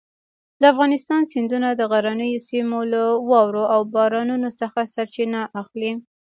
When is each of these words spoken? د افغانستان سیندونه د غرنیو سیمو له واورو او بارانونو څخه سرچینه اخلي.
د 0.59 0.63
افغانستان 0.73 1.21
سیندونه 1.33 1.67
د 1.73 1.81
غرنیو 1.91 2.43
سیمو 2.47 2.79
له 2.93 3.03
واورو 3.29 3.63
او 3.73 3.81
بارانونو 3.95 4.49
څخه 4.59 4.79
سرچینه 4.93 5.41
اخلي. 5.61 5.91